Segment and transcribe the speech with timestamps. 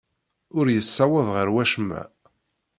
[0.57, 2.01] Ur yessaweḍ ɣer wacemma.